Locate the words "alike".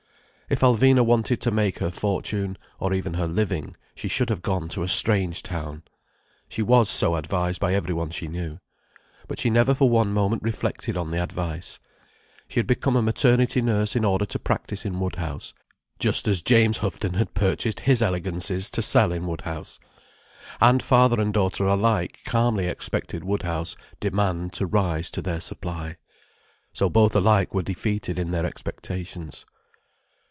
21.65-22.19, 27.15-27.53